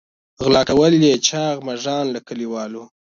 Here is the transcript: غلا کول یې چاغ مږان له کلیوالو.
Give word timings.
غلا 0.43 0.61
کول 0.69 0.93
یې 1.05 1.13
چاغ 1.27 1.55
مږان 1.67 2.05
له 2.15 2.19
کلیوالو. 2.27 2.83